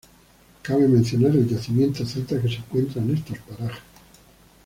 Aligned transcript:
Cabe 0.63 0.87
mencionar 0.87 1.29
el 1.29 1.47
yacimiento 1.47 2.03
celta 2.07 2.41
que 2.41 2.47
se 2.49 2.55
encuentra 2.55 3.03
en 3.03 3.13
estos 3.13 3.37
parajes. 3.41 3.83